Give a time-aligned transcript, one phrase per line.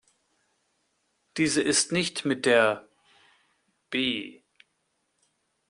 [1.37, 2.89] Diese ist nicht mit der
[3.91, 4.41] "B.